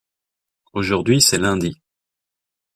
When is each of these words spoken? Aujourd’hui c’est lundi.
Aujourd’hui 0.73 1.21
c’est 1.21 1.37
lundi. 1.37 1.79